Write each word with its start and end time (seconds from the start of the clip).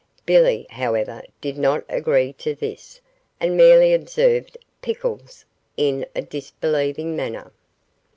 Billy, 0.25 0.65
however, 0.71 1.21
did 1.41 1.59
not 1.59 1.83
agree 1.87 2.33
to 2.33 2.55
this, 2.55 2.99
and 3.39 3.55
merely 3.55 3.93
observed 3.93 4.57
'Pickles,' 4.81 5.45
in 5.77 6.07
a 6.15 6.23
disbelieving 6.23 7.15
manner. 7.15 7.51